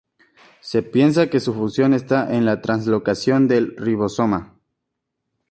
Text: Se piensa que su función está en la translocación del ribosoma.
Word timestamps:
Se 0.61 0.81
piensa 0.81 1.29
que 1.29 1.39
su 1.39 1.53
función 1.53 1.93
está 1.93 2.33
en 2.35 2.43
la 2.43 2.59
translocación 2.63 3.47
del 3.47 3.75
ribosoma. 3.77 4.57